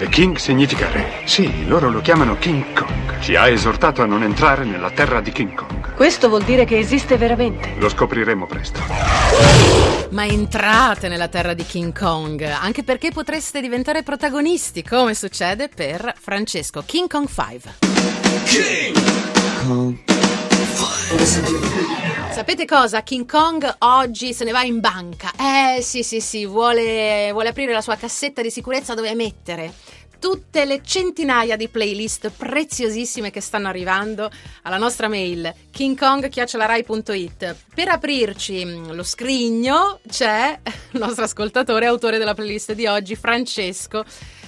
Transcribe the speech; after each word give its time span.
E 0.00 0.08
King 0.08 0.36
significa 0.36 0.88
re. 0.92 1.22
Sì, 1.24 1.66
loro 1.66 1.90
lo 1.90 2.00
chiamano 2.00 2.38
King 2.38 2.72
Kong. 2.72 3.18
Ci 3.18 3.34
ha 3.34 3.48
esortato 3.48 4.00
a 4.00 4.06
non 4.06 4.22
entrare 4.22 4.64
nella 4.64 4.92
terra 4.92 5.20
di 5.20 5.32
King 5.32 5.52
Kong. 5.52 5.94
Questo 5.96 6.28
vuol 6.28 6.44
dire 6.44 6.64
che 6.64 6.78
esiste 6.78 7.16
veramente. 7.16 7.74
Lo 7.78 7.88
scopriremo 7.88 8.46
presto. 8.46 8.78
Ma 10.10 10.24
entrate 10.24 11.08
nella 11.08 11.26
terra 11.26 11.52
di 11.52 11.64
King 11.64 11.92
Kong, 11.98 12.42
anche 12.42 12.84
perché 12.84 13.10
potreste 13.10 13.60
diventare 13.60 14.04
protagonisti, 14.04 14.84
come 14.84 15.14
succede 15.14 15.68
per 15.68 16.14
Francesco 16.16 16.84
King 16.86 17.08
Kong 17.08 17.26
5. 17.26 17.72
Sapete 22.30 22.66
cosa? 22.66 23.02
King 23.02 23.26
Kong 23.26 23.76
oggi 23.78 24.34
se 24.34 24.44
ne 24.44 24.52
va 24.52 24.62
in 24.62 24.78
banca. 24.78 25.32
Eh 25.38 25.80
sì 25.80 26.02
sì 26.02 26.20
sì, 26.20 26.44
vuole, 26.44 27.30
vuole 27.32 27.48
aprire 27.48 27.72
la 27.72 27.80
sua 27.80 27.96
cassetta 27.96 28.42
di 28.42 28.50
sicurezza 28.50 28.92
dove 28.92 29.14
mettere 29.14 29.72
tutte 30.18 30.64
le 30.66 30.82
centinaia 30.84 31.56
di 31.56 31.68
playlist 31.68 32.30
preziosissime 32.30 33.30
che 33.30 33.40
stanno 33.40 33.68
arrivando 33.68 34.30
alla 34.62 34.76
nostra 34.76 35.08
mail 35.08 35.50
kingkong.it. 35.70 37.56
Per 37.74 37.88
aprirci 37.88 38.64
mm, 38.64 38.90
lo 38.90 39.02
scrigno 39.02 40.00
c'è 40.06 40.58
il 40.92 41.00
nostro 41.00 41.24
ascoltatore, 41.24 41.86
autore 41.86 42.18
della 42.18 42.34
playlist 42.34 42.72
di 42.74 42.86
oggi, 42.86 43.16
Francesco 43.16 44.04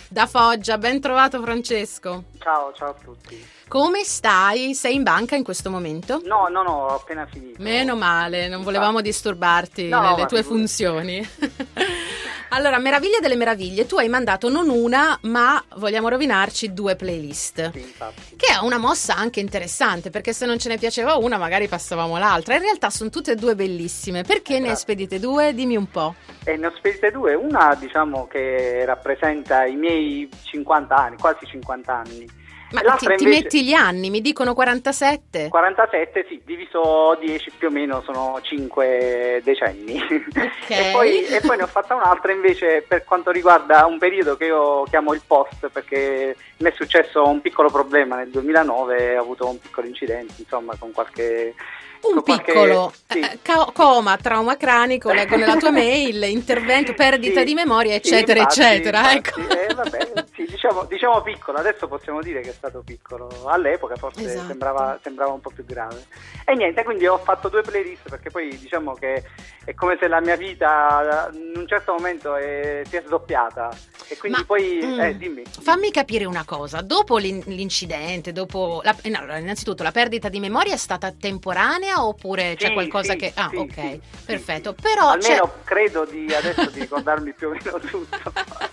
da 0.08 0.26
Foggia. 0.26 0.76
Ben 0.76 1.00
trovato 1.00 1.40
Francesco. 1.40 2.24
Ciao, 2.38 2.72
ciao 2.74 2.90
a 2.90 2.94
tutti. 3.02 3.58
Come 3.70 4.02
stai? 4.02 4.74
Sei 4.74 4.96
in 4.96 5.04
banca 5.04 5.36
in 5.36 5.44
questo 5.44 5.70
momento? 5.70 6.20
No, 6.24 6.48
no, 6.48 6.64
no, 6.64 6.72
ho 6.72 6.94
appena 6.96 7.24
finito. 7.30 7.62
Meno 7.62 7.94
male, 7.94 8.48
non 8.48 8.64
volevamo 8.64 9.00
disturbarti 9.00 9.86
No, 9.86 10.00
nelle 10.00 10.26
tue 10.26 10.42
funzioni. 10.42 11.24
allora, 12.50 12.80
meraviglia 12.80 13.20
delle 13.20 13.36
meraviglie, 13.36 13.86
tu 13.86 13.96
hai 13.96 14.08
mandato 14.08 14.48
non 14.48 14.68
una, 14.70 15.16
ma 15.22 15.62
vogliamo 15.76 16.08
rovinarci 16.08 16.72
due 16.72 16.96
playlist. 16.96 17.70
Sì. 17.70 17.94
Che 18.34 18.46
è 18.52 18.58
una 18.60 18.78
mossa 18.78 19.14
anche 19.14 19.38
interessante, 19.38 20.10
perché 20.10 20.32
se 20.32 20.46
non 20.46 20.58
ce 20.58 20.68
ne 20.68 20.76
piaceva 20.76 21.14
una, 21.14 21.38
magari 21.38 21.68
passavamo 21.68 22.18
l'altra. 22.18 22.56
In 22.56 22.62
realtà 22.62 22.90
sono 22.90 23.08
tutte 23.08 23.30
e 23.30 23.34
due 23.36 23.54
bellissime. 23.54 24.24
Perché 24.24 24.54
ne 24.58 24.64
Esatto. 24.64 24.80
spedite 24.80 25.20
due? 25.20 25.54
Dimmi 25.54 25.76
un 25.76 25.88
po'. 25.88 26.16
E 26.42 26.56
ne 26.56 26.66
ho 26.66 26.72
spedite 26.74 27.12
due, 27.12 27.34
una 27.34 27.76
diciamo 27.76 28.26
che 28.26 28.84
rappresenta 28.84 29.64
i 29.64 29.76
miei 29.76 30.28
50 30.42 30.92
anni, 30.92 31.16
quasi 31.18 31.46
50 31.46 31.94
anni. 31.94 32.38
Ma 32.72 32.80
ti, 32.80 32.86
l'altra 32.86 33.14
ti 33.16 33.22
invece- 33.24 33.42
metti 33.42 33.64
gli 33.64 33.72
anni, 33.72 34.10
mi 34.10 34.20
dicono 34.20 34.54
47. 34.54 35.48
47, 35.48 36.26
sì, 36.28 36.40
diviso 36.44 37.16
10 37.20 37.50
più 37.58 37.68
o 37.68 37.70
meno 37.70 38.02
sono 38.04 38.38
5 38.42 39.40
decenni. 39.42 40.00
e, 40.68 40.90
poi, 40.92 41.24
e 41.26 41.40
poi 41.40 41.56
ne 41.56 41.62
ho 41.64 41.66
fatta 41.66 41.94
un'altra 41.94 42.32
invece 42.32 42.84
per 42.86 43.04
quanto 43.04 43.30
riguarda 43.30 43.86
un 43.86 43.98
periodo 43.98 44.36
che 44.36 44.46
io 44.46 44.84
chiamo 44.84 45.12
il 45.14 45.22
post 45.26 45.68
perché 45.72 46.36
mi 46.58 46.68
è 46.70 46.72
successo 46.76 47.26
un 47.26 47.40
piccolo 47.40 47.70
problema 47.70 48.16
nel 48.16 48.28
2009, 48.30 49.16
ho 49.18 49.22
avuto 49.22 49.48
un 49.48 49.58
piccolo 49.58 49.86
incidente, 49.86 50.34
insomma, 50.38 50.74
con 50.78 50.92
qualche... 50.92 51.54
Un 52.02 52.14
con 52.14 52.22
qualche- 52.22 52.52
piccolo 52.52 52.90
sì. 53.10 53.18
eh, 53.20 53.38
ca- 53.42 53.70
coma, 53.74 54.16
trauma 54.16 54.56
cranico, 54.56 55.12
leggo 55.12 55.36
nella 55.36 55.56
tua 55.58 55.68
mail, 55.70 56.22
intervento, 56.30 56.94
perdita 56.94 57.40
Sì, 57.40 57.44
di 57.44 57.52
memoria, 57.52 57.90
sì, 57.90 57.96
eccetera, 57.98 58.38
infatti, 58.40 58.60
eccetera. 58.60 59.12
infatti. 59.12 59.40
ecco. 59.42 59.52
Eh, 59.70 59.74
vabbè, 59.74 60.24
sì, 60.34 60.44
diciamo, 60.46 60.84
diciamo 60.84 61.20
piccolo, 61.20 61.58
adesso 61.58 61.88
possiamo 61.88 62.22
dire 62.22 62.40
che 62.40 62.54
stato 62.60 62.82
piccolo. 62.84 63.28
All'epoca 63.46 63.96
forse 63.96 64.22
Esatto. 64.24 64.46
sembrava, 64.48 64.98
sembrava 65.02 65.32
un 65.32 65.40
po' 65.40 65.50
più 65.50 65.64
grave. 65.64 66.04
E 66.44 66.54
niente, 66.54 66.84
quindi 66.84 67.06
ho 67.06 67.16
fatto 67.18 67.48
due 67.48 67.62
playlist 67.62 68.08
perché 68.10 68.28
poi 68.30 68.56
diciamo 68.58 68.92
che 68.92 69.24
è 69.64 69.72
come 69.74 69.96
se 69.98 70.08
la 70.08 70.20
mia 70.20 70.36
vita 70.36 71.30
in 71.32 71.52
un 71.56 71.66
certo 71.66 71.92
momento 71.92 72.36
è- 72.36 72.82
si 72.86 72.96
è 72.96 73.02
sdoppiata. 73.06 73.70
E 74.08 74.16
quindi 74.18 74.38
Ma, 74.40 74.44
poi, 74.44 74.80
mm, 74.84 75.00
eh, 75.00 75.16
dimmi. 75.16 75.42
Fammi 75.46 75.90
capire 75.90 76.24
una 76.26 76.44
cosa, 76.44 76.80
dopo 76.82 77.16
l'in- 77.16 77.42
l'incidente, 77.46 78.32
dopo 78.32 78.80
la, 78.82 78.94
eh, 79.02 79.08
no, 79.08 79.20
innanzitutto 79.38 79.82
la 79.82 79.92
perdita 79.92 80.28
di 80.28 80.40
memoria 80.40 80.74
è 80.74 80.76
stata 80.76 81.12
temporanea 81.12 82.04
oppure 82.04 82.56
c'è 82.56 82.66
Sì, 82.68 82.72
qualcosa 82.72 83.12
sì, 83.12 83.18
che... 83.18 83.32
Ah, 83.36 83.48
sì, 83.50 83.56
ok, 83.56 83.98
perfetto. 84.26 84.74
Però 84.74 85.16
c'è- 85.16 85.30
Almeno 85.36 85.52
credo 85.64 86.04
di 86.04 86.34
adesso 86.34 86.68
di 86.70 86.80
ricordarmi 86.80 87.32
più 87.32 87.48
o 87.48 87.50
meno 87.52 87.78
tutto. 87.78 88.32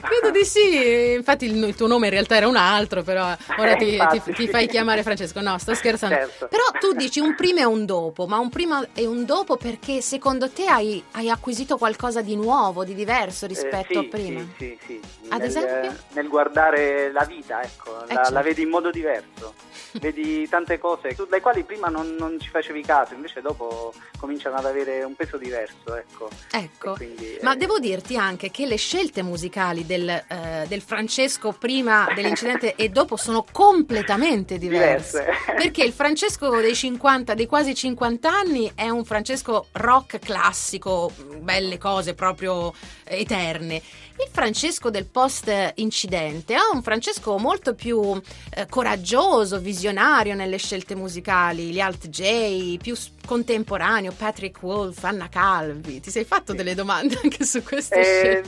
Credo 0.00 0.30
di 0.30 0.44
sì, 0.44 1.12
infatti 1.12 1.44
il, 1.46 1.62
il 1.62 1.74
tuo 1.74 1.86
nome 1.86 2.06
in 2.06 2.12
realtà 2.12 2.36
era 2.36 2.48
un 2.48 2.56
altro, 2.56 3.02
però 3.02 3.34
ora 3.56 3.76
ti, 3.76 3.92
Infatti, 3.92 4.22
ti- 4.22 4.32
ti 4.32 4.48
fai 4.48 4.66
chiamare 4.66 5.02
Francesco. 5.02 5.40
No, 5.40 5.56
sto 5.58 5.74
scherzando. 5.74 6.14
Certo. 6.16 6.48
Però 6.48 6.62
tu 6.78 6.92
dici 6.92 7.20
un 7.20 7.34
prima 7.34 7.60
e 7.60 7.64
un 7.64 7.84
dopo, 7.84 8.26
ma 8.26 8.38
un 8.38 8.48
prima 8.50 8.86
e 8.94 9.06
un 9.06 9.24
dopo 9.24 9.56
perché 9.56 10.00
secondo 10.00 10.50
te 10.50 10.66
hai, 10.66 11.02
hai 11.12 11.30
acquisito 11.30 11.76
qualcosa 11.78 12.20
di 12.20 12.36
nuovo, 12.36 12.84
di 12.84 12.94
diverso 12.94 13.46
rispetto 13.46 13.92
Eh, 13.92 13.98
a 13.98 14.02
sì, 14.02 14.08
prima? 14.08 14.40
Sì, 14.58 14.78
sì, 14.86 15.00
sì. 15.22 15.28
Ad 15.28 15.38
nel, 15.40 15.48
esempio? 15.48 15.96
Nel 16.12 16.28
guardare 16.28 17.12
la 17.12 17.24
vita, 17.24 17.62
ecco, 17.62 18.02
Eh, 18.02 18.06
la, 18.08 18.14
certo. 18.14 18.32
la 18.32 18.42
vedi 18.42 18.62
in 18.62 18.68
modo 18.68 18.90
diverso. 18.90 19.54
vedi 20.00 20.48
tante 20.48 20.78
cose 20.78 21.14
sulle 21.14 21.40
quali 21.42 21.64
prima 21.64 21.88
non, 21.88 22.14
non 22.18 22.38
ci 22.40 22.48
facevi 22.48 22.82
caso, 22.82 23.12
invece 23.12 23.42
dopo 23.42 23.92
cominciano 24.18 24.56
ad 24.56 24.64
avere 24.64 25.02
un 25.04 25.14
peso 25.14 25.36
diverso, 25.36 25.94
ecco. 25.94 26.30
Ecco, 26.50 26.94
quindi, 26.94 27.36
ma 27.42 27.52
eh, 27.52 27.56
devo 27.56 27.78
dirti 27.78 28.16
anche 28.16 28.50
che 28.50 28.64
le 28.64 28.76
scelte 28.76 29.11
musicali 29.20 29.84
del, 29.84 30.08
eh, 30.08 30.64
del 30.66 30.80
Francesco 30.80 31.52
prima 31.52 32.08
dell'incidente 32.14 32.74
e 32.74 32.88
dopo 32.88 33.16
sono 33.16 33.44
completamente 33.52 34.56
diverse. 34.56 34.70
Diverse. 34.72 35.26
Perché 35.54 35.84
il 35.84 35.92
Francesco 35.92 36.60
dei 36.60 36.74
50, 36.74 37.34
dei 37.34 37.46
quasi 37.46 37.74
50 37.74 38.30
anni 38.30 38.72
è 38.74 38.88
un 38.88 39.04
Francesco 39.04 39.66
rock 39.72 40.18
classico, 40.18 41.12
belle 41.40 41.78
cose 41.78 42.14
proprio 42.14 42.72
eterne. 43.04 43.74
Il 43.74 44.28
Francesco 44.30 44.90
del 44.90 45.06
post 45.06 45.72
incidente 45.76 46.54
è 46.54 46.58
un 46.72 46.82
Francesco 46.82 47.38
molto 47.38 47.74
più 47.74 48.20
eh, 48.54 48.66
coraggioso, 48.68 49.58
visionario 49.58 50.34
nelle 50.34 50.58
scelte 50.58 50.94
musicali, 50.94 51.72
gli 51.72 51.80
alt 51.80 52.08
J, 52.08 52.76
più 52.76 52.94
contemporaneo, 53.26 54.12
Patrick 54.12 54.62
Wolf, 54.62 55.02
Anna 55.04 55.28
Calvi. 55.28 56.00
Ti 56.00 56.10
sei 56.10 56.24
fatto 56.24 56.52
Sì. 56.52 56.56
delle 56.58 56.74
domande 56.74 57.18
anche 57.22 57.44
su 57.44 57.62
queste 57.62 58.40
Eh, 58.40 58.42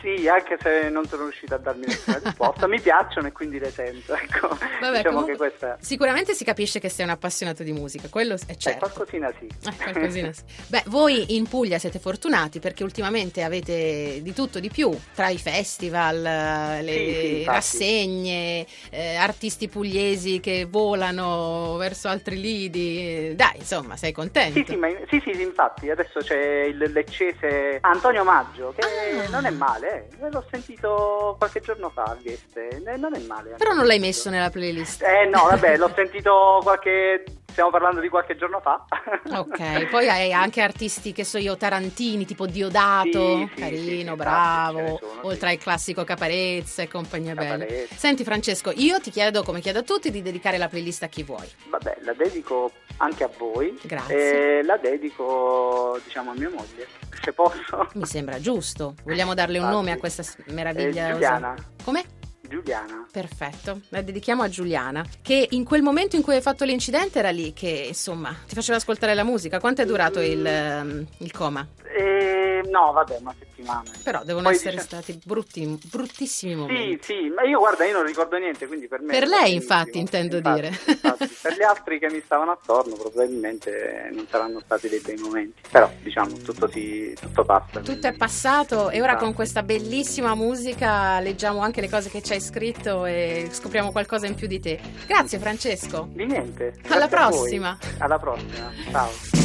sì, 0.00 0.28
anche 0.28 0.56
se 0.60 0.88
non 0.90 1.06
sono 1.06 1.22
riuscita 1.24 1.56
a 1.56 1.58
darmi 1.58 1.86
nessuna 1.86 2.20
risposta, 2.22 2.66
mi 2.66 2.80
piacciono 2.80 3.26
e 3.28 3.32
quindi 3.32 3.58
le 3.58 3.70
sento. 3.70 4.14
Ecco. 4.14 4.48
Vabbè, 4.80 4.96
diciamo 4.98 5.20
comunque, 5.20 5.36
questa 5.48 5.76
Sicuramente 5.80 6.34
si 6.34 6.44
capisce 6.44 6.78
che 6.80 6.88
sei 6.88 7.04
un 7.04 7.10
appassionato 7.12 7.62
di 7.62 7.72
musica, 7.72 8.08
quello 8.08 8.34
è 8.46 8.56
certo. 8.56 8.78
qualcosina 8.90 9.32
sì. 9.38 9.46
Eh, 9.46 9.76
qualcosina 9.76 10.32
sì. 10.32 10.42
Beh, 10.68 10.84
voi 10.86 11.34
in 11.36 11.46
Puglia 11.48 11.78
siete 11.78 11.98
fortunati 11.98 12.58
perché 12.60 12.82
ultimamente 12.84 13.42
avete 13.42 14.20
di 14.22 14.32
tutto 14.32 14.60
di 14.60 14.70
più, 14.70 14.96
tra 15.14 15.28
i 15.28 15.38
festival, 15.38 16.24
eh, 16.24 16.82
le 16.82 16.92
Sì, 16.92 17.36
sì, 17.38 17.44
rassegne, 17.44 18.66
eh, 18.90 19.14
artisti 19.16 19.68
pugliesi 19.68 20.40
che 20.40 20.66
volano 20.68 21.76
verso 21.76 22.08
altri 22.08 22.40
lidi. 22.40 23.34
Dai, 23.34 23.56
insomma, 23.58 23.96
sei 23.98 24.12
contento? 24.12 24.58
Sì 24.58 24.64
sì, 24.66 24.76
ma- 24.76 24.88
sì, 25.08 25.20
sì, 25.24 25.34
sì, 25.34 25.42
infatti 25.42 25.90
adesso 25.90 26.20
c'è 26.20 26.62
il 26.62 26.78
leccese 26.92 27.78
Antonio 27.82 28.24
Maggio 28.24 28.72
che 28.76 28.86
Ah. 28.88 29.28
non 29.28 29.44
è 29.44 29.50
male, 29.50 30.08
eh. 30.20 30.30
l'ho 30.30 30.44
sentito 30.50 31.34
qualche 31.38 31.60
giorno 31.60 31.90
fa 31.90 32.04
a 32.04 32.16
Vieste, 32.20 32.68
eh, 32.68 32.96
non 32.96 33.14
è 33.14 33.18
male. 33.20 33.54
Però 33.58 33.72
non 33.74 33.84
l'hai 33.86 33.98
messo 33.98 34.30
nella 34.30 34.48
playlist. 34.50 35.02
Eh 35.02 35.26
no, 35.26 35.44
vabbè, 35.50 35.76
l'ho 35.76 35.90
sentito 35.94 36.60
qualche... 36.62 37.24
stiamo 37.50 37.70
parlando 37.70 38.00
di 38.00 38.08
qualche 38.08 38.36
giorno 38.36 38.60
fa. 38.60 38.84
Ok, 39.30 39.88
poi 39.90 40.08
hai 40.08 40.32
anche 40.32 40.60
artisti 40.62 41.12
che 41.12 41.24
so 41.24 41.38
io, 41.38 41.56
Tarantini, 41.56 42.24
tipo 42.24 42.46
Diodato, 42.46 43.36
Sì, 43.38 43.50
sì, 43.54 43.60
carino, 43.60 44.10
sì, 44.12 44.16
bravo, 44.16 44.98
sono, 45.00 45.20
oltre 45.22 45.50
al 45.50 45.58
classico 45.58 46.04
Caparezza 46.04 46.82
e 46.82 46.88
compagnia 46.88 47.34
bella. 47.34 47.66
Senti 47.94 48.24
Francesco, 48.24 48.72
io 48.74 49.00
ti 49.00 49.10
chiedo, 49.10 49.42
come 49.42 49.60
chiedo 49.60 49.80
a 49.80 49.82
tutti, 49.82 50.10
di 50.10 50.22
dedicare 50.22 50.56
la 50.56 50.68
playlist 50.68 51.02
a 51.02 51.08
chi 51.08 51.22
vuoi. 51.24 51.46
Vabbè, 51.68 51.98
la 52.02 52.12
dedico 52.14 52.70
anche 52.98 53.24
a 53.24 53.30
voi. 53.36 53.78
Grazie. 53.82 54.58
E 54.58 54.62
la 54.62 54.76
dedico, 54.76 55.98
diciamo, 56.04 56.30
a 56.30 56.34
mia 56.34 56.48
moglie, 56.50 56.86
se 57.22 57.32
posso. 57.32 57.88
Mi 57.94 58.06
sembra 58.06 58.40
giusto. 58.40 58.94
Vogliamo 59.04 59.34
darle 59.34 59.58
un 59.58 59.64
Infatti. 59.64 59.76
nome 59.76 59.92
a 59.92 59.98
questa 59.98 60.22
s- 60.22 60.36
Eh. 60.46 60.90
Giuliana. 60.90 61.54
Come? 61.84 62.04
Giuliana. 62.48 63.06
Perfetto, 63.12 63.82
la 63.90 64.00
dedichiamo 64.00 64.42
a 64.42 64.48
Giuliana, 64.48 65.04
che 65.20 65.48
in 65.50 65.64
quel 65.64 65.82
momento 65.82 66.16
in 66.16 66.22
cui 66.22 66.34
hai 66.34 66.40
fatto 66.40 66.64
l'incidente 66.64 67.18
era 67.18 67.28
lì 67.30 67.52
che, 67.52 67.84
insomma, 67.88 68.34
ti 68.46 68.54
faceva 68.54 68.78
ascoltare 68.78 69.12
la 69.14 69.22
musica. 69.22 69.60
Quanto 69.60 69.82
è 69.82 69.84
durato 69.84 70.20
il, 70.20 70.46
ehm, 70.46 71.06
il 71.18 71.30
coma? 71.30 71.66
Eh, 71.94 72.47
no, 72.68 72.92
vabbè, 72.92 73.18
una 73.20 73.34
settimana. 73.38 73.82
Però 74.02 74.22
devono 74.24 74.44
Poi 74.48 74.54
essere 74.54 74.72
dice- 74.72 74.84
stati 74.84 75.20
brutti, 75.24 75.78
bruttissimi 75.90 76.52
Sì, 76.52 76.58
momenti. 76.58 76.98
sì, 77.02 77.32
ma 77.34 77.42
io 77.42 77.58
guarda, 77.58 77.84
io 77.84 77.92
non 77.94 78.04
ricordo 78.04 78.36
niente, 78.36 78.66
quindi 78.66 78.88
per 78.88 79.00
me... 79.00 79.12
Per 79.18 79.28
lei, 79.28 79.54
infatti, 79.54 79.98
intendo 79.98 80.36
Infatti, 80.36 80.60
dire. 80.60 80.68
infatti. 80.86 81.36
per 81.42 81.56
gli 81.56 81.62
altri 81.62 81.98
che 81.98 82.10
mi 82.10 82.20
stavano 82.24 82.52
attorno 82.52 82.94
probabilmente 82.96 84.08
non 84.12 84.26
saranno 84.30 84.60
stati 84.60 84.88
dei 84.88 85.00
bei 85.00 85.16
momenti, 85.16 85.60
però 85.70 85.90
diciamo 86.02 86.32
tutto, 86.38 86.68
si, 86.68 87.14
tutto 87.20 87.44
passa. 87.44 87.80
Tutto 87.80 87.90
è 87.92 87.98
quindi- 87.98 88.16
passato 88.18 88.90
e 88.90 88.98
ora 89.00 89.12
Infatti. 89.12 89.24
con 89.24 89.34
questa 89.34 89.62
bellissima 89.62 90.34
musica 90.34 91.20
leggiamo 91.20 91.60
anche 91.60 91.80
le 91.80 91.88
cose 91.88 92.08
che 92.10 92.22
ci 92.22 92.32
hai 92.32 92.40
scritto 92.40 93.04
e 93.06 93.48
scopriamo 93.50 93.90
qualcosa 93.92 94.26
in 94.26 94.34
più 94.34 94.46
di 94.46 94.60
te. 94.60 94.80
Grazie 95.06 95.38
Francesco. 95.38 96.08
Di 96.12 96.24
niente. 96.26 96.74
Alla 96.88 97.08
prossima. 97.08 97.76
Alla 97.98 98.18
prossima, 98.18 98.70
ciao. 98.90 99.37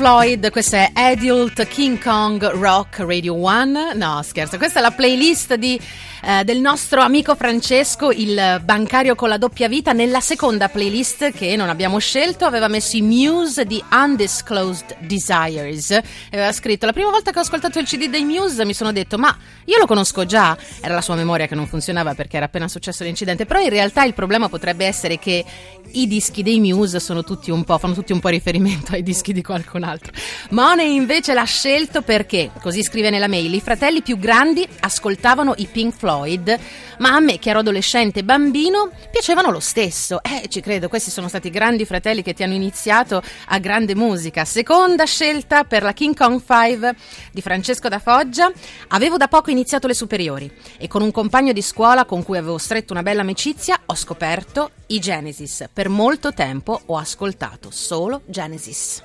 Floyd, 0.00 0.50
questo 0.50 0.76
è 0.76 0.90
Adult 0.94 1.66
King 1.66 2.02
Kong 2.02 2.42
Rock 2.52 3.00
Radio 3.00 3.34
1. 3.34 3.92
No, 3.92 4.22
scherzo, 4.22 4.56
questa 4.56 4.78
è 4.78 4.82
la 4.82 4.92
playlist 4.92 5.56
di 5.56 5.78
eh, 6.22 6.44
del 6.44 6.58
nostro 6.60 7.00
amico 7.00 7.34
Francesco, 7.34 8.10
il 8.10 8.60
bancario 8.62 9.14
con 9.14 9.28
la 9.28 9.38
doppia 9.38 9.68
vita. 9.68 9.92
Nella 9.92 10.20
seconda 10.20 10.68
playlist 10.68 11.32
che 11.32 11.56
non 11.56 11.68
abbiamo 11.68 11.98
scelto 11.98 12.44
aveva 12.44 12.68
messo 12.68 12.96
i 12.96 13.02
Muse 13.02 13.64
di 13.64 13.82
Undisclosed 13.90 14.96
Desires. 15.00 15.98
Aveva 16.30 16.52
scritto: 16.52 16.86
La 16.86 16.92
prima 16.92 17.10
volta 17.10 17.30
che 17.30 17.38
ho 17.38 17.42
ascoltato 17.42 17.78
il 17.78 17.86
CD 17.86 18.08
dei 18.08 18.24
Muse 18.24 18.64
mi 18.64 18.74
sono 18.74 18.92
detto, 18.92 19.16
ma 19.16 19.34
io 19.64 19.78
lo 19.78 19.86
conosco 19.86 20.26
già. 20.26 20.56
Era 20.80 20.94
la 20.94 21.00
sua 21.00 21.14
memoria 21.14 21.46
che 21.46 21.54
non 21.54 21.66
funzionava 21.66 22.14
perché 22.14 22.36
era 22.36 22.46
appena 22.46 22.68
successo 22.68 23.02
l'incidente. 23.04 23.46
Però 23.46 23.60
in 23.60 23.70
realtà 23.70 24.04
il 24.04 24.14
problema 24.14 24.48
potrebbe 24.48 24.84
essere 24.84 25.18
che 25.18 25.44
i 25.92 26.06
dischi 26.06 26.42
dei 26.42 26.60
Muse 26.60 27.00
sono 27.00 27.24
tutti 27.24 27.50
un 27.50 27.64
po', 27.64 27.78
fanno 27.78 27.94
tutti 27.94 28.12
un 28.12 28.20
po' 28.20 28.28
riferimento 28.28 28.92
ai 28.92 29.02
dischi 29.02 29.32
di 29.32 29.42
qualcun 29.42 29.84
altro. 29.84 30.12
Money 30.50 30.94
invece 30.94 31.32
l'ha 31.32 31.44
scelto 31.44 32.02
perché, 32.02 32.50
così 32.60 32.82
scrive 32.82 33.10
nella 33.10 33.28
mail, 33.28 33.52
i 33.54 33.60
fratelli 33.60 34.02
più 34.02 34.18
grandi 34.18 34.66
ascoltavano 34.80 35.54
i 35.56 35.66
Pink 35.66 35.94
Floyd 35.94 36.08
Floyd, 36.10 36.58
ma 36.98 37.14
a 37.14 37.20
me 37.20 37.38
che 37.38 37.50
ero 37.50 37.60
adolescente 37.60 38.20
e 38.20 38.24
bambino 38.24 38.90
piacevano 39.12 39.52
lo 39.52 39.60
stesso. 39.60 40.20
Eh, 40.22 40.48
ci 40.48 40.60
credo, 40.60 40.88
questi 40.88 41.10
sono 41.10 41.28
stati 41.28 41.50
grandi 41.50 41.84
fratelli 41.84 42.22
che 42.22 42.34
ti 42.34 42.42
hanno 42.42 42.54
iniziato 42.54 43.22
a 43.46 43.58
grande 43.58 43.94
musica. 43.94 44.44
Seconda 44.44 45.04
scelta 45.04 45.62
per 45.62 45.84
la 45.84 45.92
King 45.92 46.16
Kong 46.16 46.42
5 46.44 46.94
di 47.30 47.40
Francesco 47.40 47.88
da 47.88 48.00
Foggia. 48.00 48.50
Avevo 48.88 49.16
da 49.16 49.28
poco 49.28 49.50
iniziato 49.50 49.86
le 49.86 49.94
superiori 49.94 50.50
e 50.78 50.88
con 50.88 51.02
un 51.02 51.12
compagno 51.12 51.52
di 51.52 51.62
scuola 51.62 52.04
con 52.04 52.24
cui 52.24 52.38
avevo 52.38 52.58
stretto 52.58 52.92
una 52.92 53.04
bella 53.04 53.20
amicizia 53.20 53.78
ho 53.86 53.94
scoperto 53.94 54.70
i 54.86 54.98
Genesis. 54.98 55.68
Per 55.72 55.88
molto 55.88 56.32
tempo 56.32 56.80
ho 56.86 56.96
ascoltato 56.96 57.70
solo 57.70 58.22
Genesis. 58.26 59.00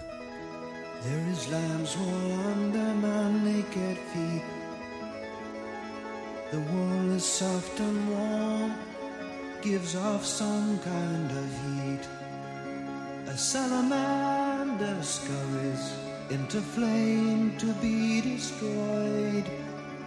There 1.04 1.31
is 1.31 1.48
lamb's 1.52 1.96
wool 1.98 2.31
under 2.31 2.96
my 2.96 3.30
naked 3.44 3.98
feet. 4.12 4.64
The 6.51 6.59
wool 6.59 7.12
is 7.12 7.25
soft 7.25 7.80
and 7.80 8.09
warm, 8.09 8.74
gives 9.62 9.95
off 9.95 10.24
some 10.24 10.77
kind 10.80 11.31
of 11.31 11.47
heat. 11.63 12.07
A 13.27 13.36
salamander 13.36 15.01
scurries 15.01 15.94
into 16.30 16.62
flame 16.62 17.57
to 17.57 17.74
be 17.81 18.21
destroyed. 18.21 19.45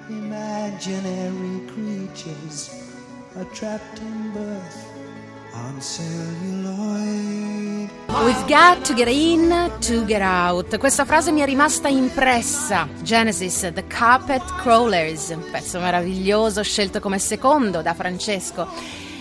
Imaginary 0.08 1.67
creatures 1.67 2.93
are 3.37 3.44
trapped 3.46 3.99
in 3.99 4.32
birth. 4.32 4.98
We've 8.25 8.47
got 8.47 8.85
to 8.85 8.95
get 8.95 9.09
in 9.09 9.71
to 9.81 10.05
get 10.05 10.21
out. 10.21 10.77
Questa 10.77 11.05
frase 11.05 11.31
mi 11.33 11.41
è 11.41 11.45
rimasta 11.47 11.89
impressa. 11.89 12.89
Genesis, 13.03 13.71
The 13.73 13.87
Carpet 13.87 14.43
Crawlers, 14.56 15.29
un 15.31 15.45
pezzo 15.50 15.79
meraviglioso 15.81 16.62
scelto 16.62 17.00
come 17.00 17.19
secondo 17.19 17.81
da 17.81 17.95
Francesco. 17.95 18.69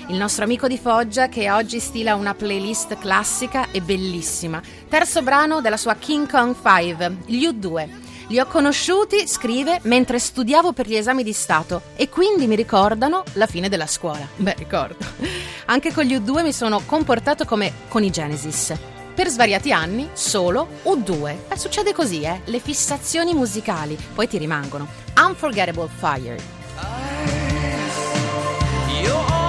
Il 0.08 0.18
nostro 0.18 0.44
amico 0.44 0.68
di 0.68 0.78
Foggia 0.78 1.30
che 1.30 1.52
oggi 1.52 1.80
stila 1.80 2.16
una 2.16 2.34
playlist 2.34 2.98
classica 2.98 3.72
e 3.72 3.82
bellissima. 3.82 4.62
Terzo 4.90 5.22
brano 5.22 5.62
della 5.62 5.78
sua 5.78 5.96
King 5.96 6.30
Kong 6.30 6.56
5, 6.56 7.18
gli 7.26 7.46
U2. 7.46 8.07
Li 8.30 8.40
ho 8.40 8.46
conosciuti, 8.46 9.26
scrive, 9.26 9.80
mentre 9.84 10.20
studiavo 10.20 10.74
per 10.74 10.86
gli 10.86 10.96
esami 10.96 11.24
di 11.24 11.32
Stato 11.32 11.82
e 11.96 12.10
quindi 12.10 12.46
mi 12.46 12.56
ricordano 12.56 13.24
la 13.34 13.48
fine 13.48 13.70
della 13.70 13.88
scuola. 13.88 14.28
Beh, 14.36 14.56
ricordo. 14.58 14.98
Anche 15.66 15.94
con 15.94 16.04
gli 16.04 16.14
U2 16.14 16.44
mi 16.44 16.52
sono 16.52 16.82
comportato 16.86 17.46
come 17.46 17.72
con 17.88 18.04
i 18.04 18.10
Genesis. 18.10 18.74
Per 19.16 19.30
svariati 19.30 19.72
anni 19.72 20.10
solo 20.12 20.68
U2. 20.84 21.36
Eh, 21.48 21.58
succede 21.58 21.94
così, 21.94 22.22
eh? 22.24 22.42
Le 22.44 22.60
fissazioni 22.60 23.34
musicali 23.34 23.98
poi 24.14 24.28
ti 24.28 24.38
rimangono. 24.38 24.88
Unforgettable 25.16 25.88
Fire. 25.98 26.58
bella 29.08 29.47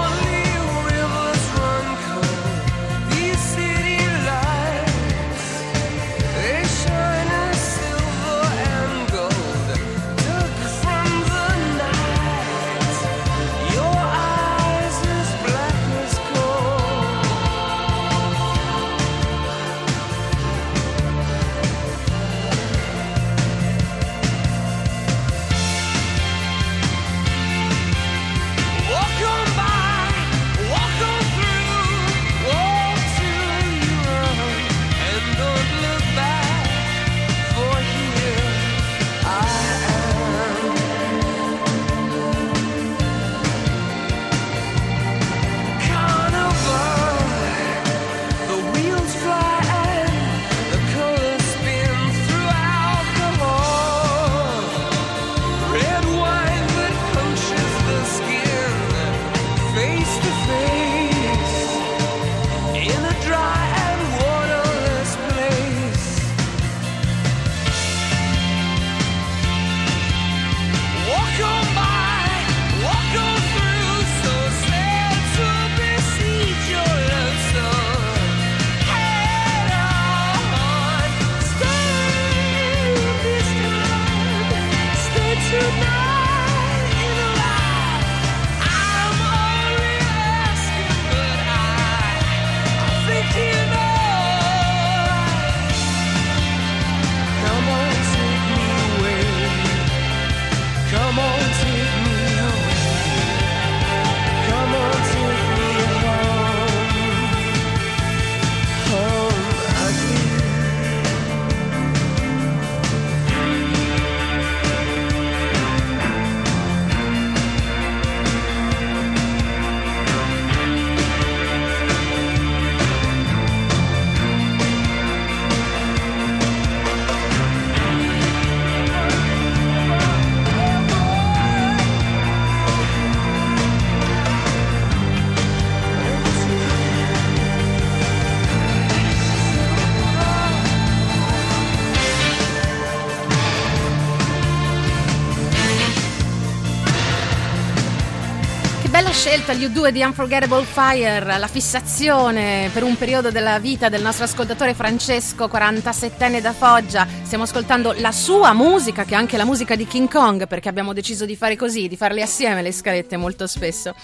scelta 149.28 149.52
gli 149.52 149.66
U2 149.66 149.90
di 149.90 150.00
Unforgettable 150.00 150.64
Fire, 150.64 151.36
la 151.38 151.48
fissazione 151.48 152.70
per 152.72 152.82
un 152.82 152.96
periodo 152.96 153.30
della 153.30 153.58
vita 153.58 153.90
del 153.90 154.00
nostro 154.00 154.24
ascoltatore 154.24 154.72
Francesco, 154.72 155.50
47enne 155.52 156.40
da 156.40 156.54
Foggia. 156.54 157.06
Stiamo 157.24 157.44
ascoltando 157.44 157.92
la 157.98 158.10
sua 158.10 158.54
musica, 158.54 159.04
che 159.04 159.12
è 159.12 159.18
anche 159.18 159.36
la 159.36 159.44
musica 159.44 159.76
di 159.76 159.86
King 159.86 160.08
Kong, 160.08 160.46
perché 160.46 160.70
abbiamo 160.70 160.94
deciso 160.94 161.26
di 161.26 161.36
fare 161.36 161.56
così, 161.56 161.88
di 161.88 161.96
farle 161.98 162.22
assieme 162.22 162.62
le 162.62 162.72
scalette 162.72 163.18
molto 163.18 163.46
spesso. 163.46 163.94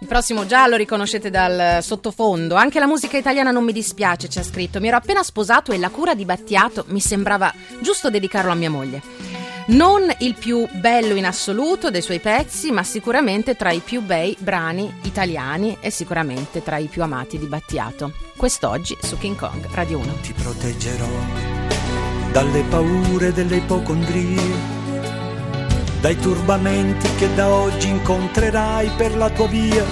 Il 0.00 0.08
prossimo 0.08 0.44
già 0.44 0.66
lo 0.66 0.76
riconoscete 0.76 1.30
dal 1.30 1.82
sottofondo. 1.82 2.54
Anche 2.54 2.78
la 2.78 2.86
musica 2.86 3.16
italiana 3.16 3.52
non 3.52 3.64
mi 3.64 3.72
dispiace, 3.72 4.28
ci 4.28 4.40
ha 4.40 4.44
scritto. 4.44 4.78
Mi 4.78 4.88
ero 4.88 4.98
appena 4.98 5.22
sposato 5.22 5.72
e 5.72 5.78
la 5.78 5.88
cura 5.88 6.14
di 6.14 6.26
Battiato 6.26 6.84
mi 6.88 7.00
sembrava 7.00 7.50
giusto 7.80 8.10
dedicarlo 8.10 8.52
a 8.52 8.54
mia 8.54 8.68
moglie. 8.68 9.45
Non 9.68 10.02
il 10.18 10.36
più 10.38 10.64
bello 10.74 11.16
in 11.16 11.26
assoluto 11.26 11.90
dei 11.90 12.00
suoi 12.00 12.20
pezzi, 12.20 12.70
ma 12.70 12.84
sicuramente 12.84 13.56
tra 13.56 13.72
i 13.72 13.80
più 13.80 14.00
bei 14.00 14.36
brani 14.38 15.00
italiani 15.02 15.78
e 15.80 15.90
sicuramente 15.90 16.62
tra 16.62 16.76
i 16.76 16.86
più 16.86 17.02
amati 17.02 17.36
di 17.36 17.46
Battiato. 17.46 18.12
Quest'oggi 18.36 18.96
su 19.02 19.18
King 19.18 19.34
Kong 19.34 19.66
Radio 19.72 19.98
1. 19.98 20.12
Ti 20.22 20.32
proteggerò 20.34 21.08
dalle 22.30 22.62
paure 22.68 23.32
delle 23.32 23.56
ipocondrie, 23.56 24.40
dai 26.00 26.16
turbamenti 26.16 27.08
che 27.16 27.34
da 27.34 27.48
oggi 27.48 27.88
incontrerai 27.88 28.90
per 28.96 29.16
la 29.16 29.30
tua 29.30 29.48
via, 29.48 29.84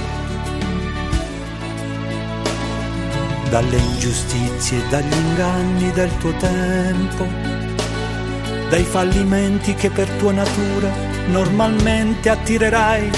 dalle 3.51 3.77
ingiustizie, 3.77 4.87
dagli 4.89 5.13
inganni 5.13 5.91
del 5.91 6.17
tuo 6.19 6.33
tempo 6.37 7.64
dai 8.75 8.83
fallimenti 8.83 9.73
che 9.75 9.89
per 9.89 10.09
tua 10.19 10.33
natura 10.33 10.91
normalmente 11.29 12.29
attirerai. 12.29 13.09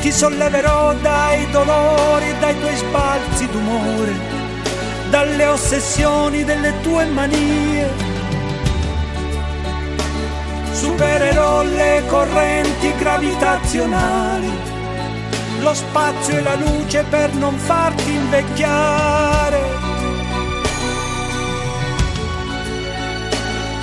Ti 0.00 0.12
solleverò 0.12 0.94
dai 0.94 1.50
dolori 1.50 2.32
dai 2.38 2.56
tuoi 2.60 2.76
sbalzi 2.76 3.48
d'umore, 3.48 4.12
dalle 5.10 5.46
ossessioni 5.46 6.44
delle 6.44 6.72
tue 6.82 7.06
manie. 7.06 7.88
Supererò 10.70 11.64
le 11.64 12.02
correnti 12.06 12.94
gravitazionali, 12.96 14.50
lo 15.58 15.74
spazio 15.74 16.36
e 16.36 16.42
la 16.42 16.54
luce 16.54 17.04
per 17.10 17.34
non 17.34 17.56
farti 17.56 18.12
invecchiare 18.12 19.83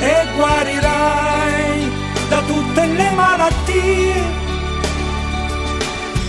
e 0.01 0.27
guarirai 0.35 1.91
da 2.27 2.41
tutte 2.41 2.85
le 2.85 3.11
malattie, 3.11 4.23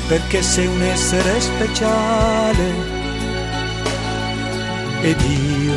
perché 0.09 0.43
sei 0.43 0.67
un 0.67 0.83
essere 0.83 1.41
speciale 1.41 3.01
ed 5.01 5.21
io 5.21 5.75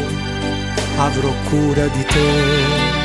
avrò 0.97 1.31
cura 1.49 1.87
di 1.87 2.05
te. 2.05 3.04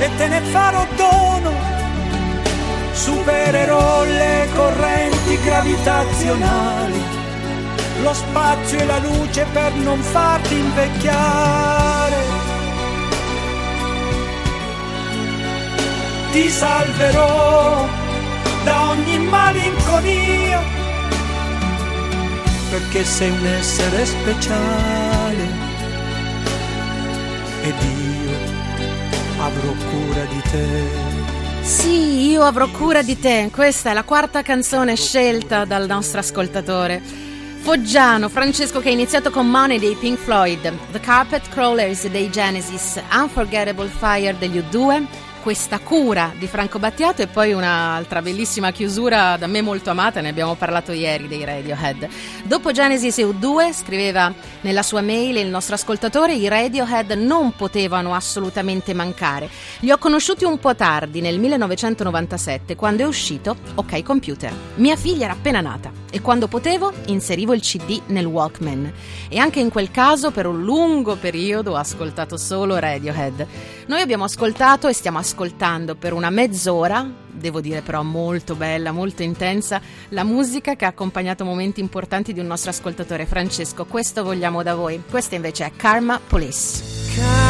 e 0.00 0.08
te 0.16 0.28
ne 0.28 0.40
farò 0.40 0.86
dono. 0.96 1.52
Supererò 2.92 4.04
le 4.04 4.48
correnti 4.54 5.38
gravitazionali, 5.42 7.02
lo 8.02 8.14
spazio 8.14 8.78
e 8.78 8.84
la 8.84 8.98
luce 8.98 9.46
per 9.52 9.72
non 9.74 10.00
farti 10.00 10.54
invecchiare. 10.54 12.38
Ti 16.32 16.48
salverò 16.48 17.88
da 18.64 18.88
ogni 18.90 19.18
malinconia, 19.18 20.62
perché 22.70 23.04
sei 23.04 23.30
un 23.30 23.46
essere 23.46 24.06
speciale 24.06 25.68
ed 27.62 27.74
io 27.82 28.19
avrò 29.40 29.72
cura 29.72 30.24
di 30.24 30.42
te. 30.50 31.62
Sì, 31.62 32.30
io 32.30 32.42
avrò 32.42 32.68
cura 32.68 33.02
di 33.02 33.18
te. 33.18 33.48
Questa 33.50 33.90
è 33.90 33.94
la 33.94 34.04
quarta 34.04 34.42
canzone 34.42 34.96
scelta 34.96 35.64
dal 35.64 35.86
nostro 35.86 36.20
ascoltatore. 36.20 37.00
Foggiano, 37.60 38.28
Francesco 38.28 38.80
che 38.80 38.88
ha 38.88 38.92
iniziato 38.92 39.30
con 39.30 39.48
Money 39.48 39.78
dei 39.78 39.94
Pink 39.94 40.18
Floyd, 40.18 40.72
The 40.92 41.00
Carpet 41.00 41.48
Crawlers 41.50 42.06
dei 42.08 42.30
Genesis, 42.30 43.00
Unforgettable 43.12 43.88
Fire 43.88 44.36
degli 44.38 44.58
U2, 44.58 45.06
questa 45.40 45.78
cura 45.78 46.32
di 46.38 46.46
Franco 46.46 46.78
Battiato 46.78 47.22
e 47.22 47.26
poi 47.26 47.52
un'altra 47.52 48.20
bellissima 48.20 48.70
chiusura 48.72 49.36
da 49.36 49.46
me 49.46 49.62
molto 49.62 49.90
amata, 49.90 50.20
ne 50.20 50.28
abbiamo 50.28 50.54
parlato 50.54 50.92
ieri 50.92 51.28
dei 51.28 51.44
Radiohead. 51.44 52.08
Dopo 52.44 52.70
Genesis 52.72 53.18
e 53.18 53.24
U2, 53.24 53.72
scriveva 53.72 54.32
nella 54.60 54.82
sua 54.82 55.00
mail 55.00 55.38
il 55.38 55.48
nostro 55.48 55.74
ascoltatore, 55.74 56.34
i 56.34 56.46
Radiohead 56.46 57.12
non 57.12 57.54
potevano 57.56 58.14
assolutamente 58.14 58.92
mancare. 58.92 59.48
Li 59.80 59.90
ho 59.90 59.98
conosciuti 59.98 60.44
un 60.44 60.58
po' 60.58 60.74
tardi, 60.74 61.20
nel 61.20 61.38
1997, 61.38 62.76
quando 62.76 63.02
è 63.02 63.06
uscito 63.06 63.56
OK 63.76 64.02
Computer. 64.02 64.52
Mia 64.76 64.96
figlia 64.96 65.24
era 65.24 65.32
appena 65.32 65.60
nata 65.60 65.90
e 66.12 66.20
quando 66.20 66.48
potevo 66.48 66.92
inserivo 67.06 67.54
il 67.54 67.60
CD 67.60 68.00
nel 68.06 68.26
Walkman 68.26 68.92
e 69.28 69.38
anche 69.38 69.60
in 69.60 69.70
quel 69.70 69.90
caso 69.90 70.30
per 70.32 70.46
un 70.46 70.62
lungo 70.62 71.16
periodo 71.16 71.72
ho 71.72 71.76
ascoltato 71.76 72.36
solo 72.36 72.78
Radiohead. 72.78 73.46
Noi 73.86 74.00
abbiamo 74.00 74.24
ascoltato 74.24 74.86
e 74.86 74.92
stiamo 74.92 75.18
ascoltando 75.18 75.28
per 75.98 76.12
una 76.12 76.30
mezz'ora, 76.30 77.08
devo 77.30 77.60
dire 77.60 77.82
però 77.82 78.02
molto 78.02 78.54
bella, 78.54 78.92
molto 78.92 79.22
intensa, 79.22 79.80
la 80.10 80.24
musica 80.24 80.76
che 80.76 80.84
ha 80.84 80.88
accompagnato 80.88 81.44
momenti 81.44 81.80
importanti 81.80 82.32
di 82.32 82.40
un 82.40 82.46
nostro 82.46 82.70
ascoltatore 82.70 83.26
Francesco. 83.26 83.84
Questo 83.84 84.22
vogliamo 84.22 84.62
da 84.62 84.74
voi. 84.74 85.02
Questa 85.08 85.34
invece 85.34 85.66
è 85.66 85.72
Karma 85.76 86.20
Police. 86.26 86.82
Karma 87.14 87.49